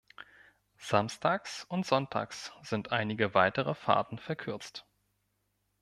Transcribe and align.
Samstags 0.79 1.63
und 1.65 1.85
Sonntags 1.85 2.51
sind 2.63 2.91
einige 2.91 3.35
weitere 3.35 3.75
Fahrten 3.75 4.17
verkürzt. 4.17 4.83